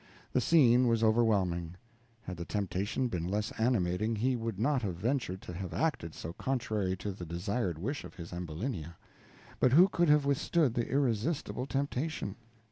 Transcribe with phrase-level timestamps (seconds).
[0.33, 1.75] The scene was overwhelming;
[2.23, 6.33] had the temptation been less animating, he would not have ventured to have acted so
[6.33, 8.97] contrary to the desired wish of his Ambulinia;
[9.59, 12.35] but who could have withstood the irrestistable temptation!